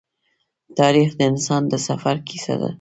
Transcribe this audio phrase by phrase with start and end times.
[0.79, 2.69] تاریخ د انسان د سفر کیسه ده.